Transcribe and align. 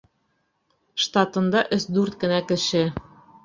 Штатында— 1.03 1.63
өс-дүрт 1.79 2.21
кенә 2.25 2.43
кеше. 2.53 2.87